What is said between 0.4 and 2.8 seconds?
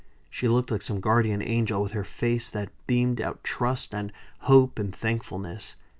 looked like some guardian angel, with her face that